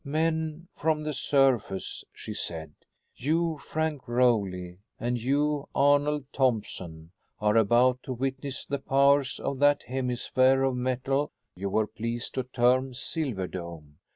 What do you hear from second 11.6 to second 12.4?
were pleased